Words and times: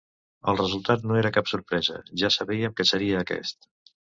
El 0.53 0.57
resultat 0.61 1.03
no 1.11 1.17
era 1.19 1.31
cap 1.35 1.51
sorpresa, 1.53 1.99
ja 2.25 2.33
sabíem 2.39 2.77
que 2.81 2.89
seria 2.93 3.25
aquest. 3.25 3.71